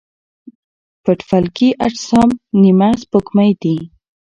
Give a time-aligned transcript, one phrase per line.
[1.03, 2.29] پټ فلکي اجسام
[2.61, 3.75] نیمه سپوږمۍ دي.